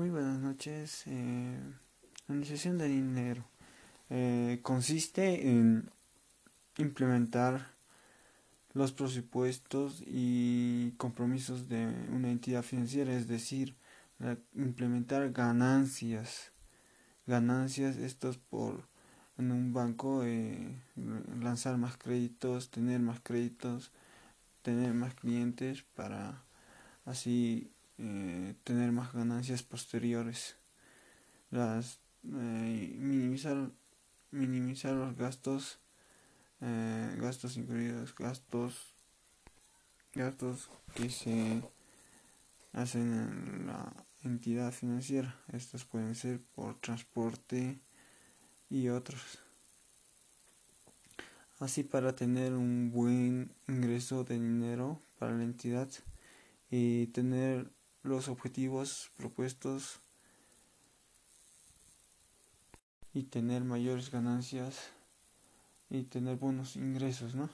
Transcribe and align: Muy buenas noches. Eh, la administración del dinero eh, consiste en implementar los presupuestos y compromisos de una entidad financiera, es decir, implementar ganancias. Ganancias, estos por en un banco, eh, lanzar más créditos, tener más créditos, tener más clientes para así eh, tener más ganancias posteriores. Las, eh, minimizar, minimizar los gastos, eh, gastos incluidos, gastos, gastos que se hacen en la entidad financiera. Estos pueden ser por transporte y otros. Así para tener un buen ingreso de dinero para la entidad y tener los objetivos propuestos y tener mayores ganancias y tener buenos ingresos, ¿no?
Muy 0.00 0.08
buenas 0.08 0.40
noches. 0.40 1.02
Eh, 1.08 1.58
la 2.26 2.32
administración 2.32 2.78
del 2.78 2.90
dinero 2.90 3.44
eh, 4.08 4.58
consiste 4.62 5.46
en 5.46 5.90
implementar 6.78 7.74
los 8.72 8.92
presupuestos 8.92 10.02
y 10.06 10.92
compromisos 10.92 11.68
de 11.68 11.84
una 12.14 12.30
entidad 12.30 12.62
financiera, 12.62 13.12
es 13.12 13.28
decir, 13.28 13.76
implementar 14.54 15.32
ganancias. 15.32 16.50
Ganancias, 17.26 17.98
estos 17.98 18.38
por 18.38 18.88
en 19.36 19.52
un 19.52 19.74
banco, 19.74 20.24
eh, 20.24 20.80
lanzar 21.42 21.76
más 21.76 21.98
créditos, 21.98 22.70
tener 22.70 23.00
más 23.00 23.20
créditos, 23.20 23.92
tener 24.62 24.94
más 24.94 25.14
clientes 25.14 25.82
para 25.94 26.42
así 27.04 27.70
eh, 28.02 28.54
tener 28.64 28.92
más 28.92 29.12
ganancias 29.12 29.62
posteriores. 29.62 30.56
Las, 31.50 32.00
eh, 32.24 32.96
minimizar, 32.98 33.70
minimizar 34.30 34.94
los 34.94 35.14
gastos, 35.16 35.80
eh, 36.62 37.14
gastos 37.20 37.58
incluidos, 37.58 38.14
gastos, 38.14 38.94
gastos 40.14 40.70
que 40.94 41.10
se 41.10 41.62
hacen 42.72 43.12
en 43.12 43.66
la 43.66 43.92
entidad 44.22 44.72
financiera. 44.72 45.38
Estos 45.52 45.84
pueden 45.84 46.14
ser 46.14 46.40
por 46.40 46.80
transporte 46.80 47.80
y 48.70 48.88
otros. 48.88 49.40
Así 51.58 51.82
para 51.82 52.16
tener 52.16 52.54
un 52.54 52.90
buen 52.90 53.54
ingreso 53.68 54.24
de 54.24 54.40
dinero 54.40 55.02
para 55.18 55.36
la 55.36 55.44
entidad 55.44 55.90
y 56.70 57.08
tener 57.08 57.70
los 58.02 58.28
objetivos 58.28 59.10
propuestos 59.16 60.00
y 63.12 63.24
tener 63.24 63.64
mayores 63.64 64.10
ganancias 64.10 64.90
y 65.88 66.04
tener 66.04 66.36
buenos 66.36 66.76
ingresos, 66.76 67.34
¿no? 67.34 67.50